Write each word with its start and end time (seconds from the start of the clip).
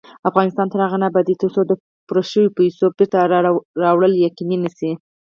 افغانستان 0.29 0.67
تر 0.69 0.79
هغو 0.83 0.97
نه 1.01 1.07
ابادیږي، 1.09 1.39
ترڅو 1.41 1.61
د 1.65 1.71
پورې 2.07 2.23
شوو 2.31 2.55
پیسو 2.57 2.85
بېرته 2.97 3.17
راوړل 3.83 4.13
یقیني 4.25 4.57
نشي. 4.63 4.91